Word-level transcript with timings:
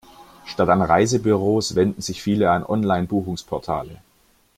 Statt 0.45 0.67
an 0.67 0.81
Reisebüros 0.81 1.75
wenden 1.75 2.01
sich 2.01 2.23
viele 2.23 2.49
an 2.49 2.63
Online-Buchungsportale. 2.63 4.01